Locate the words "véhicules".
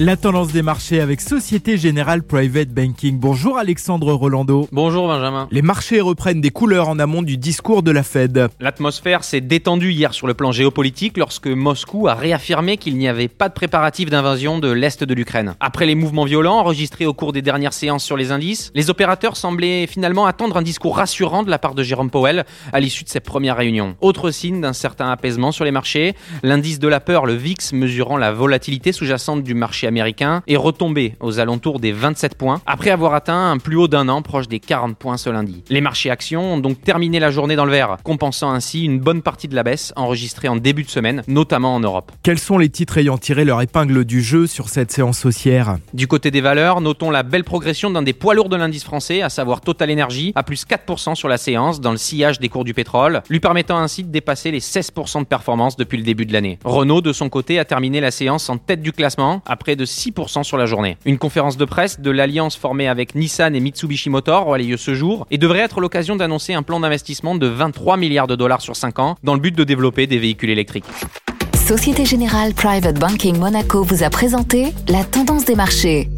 70.18-70.50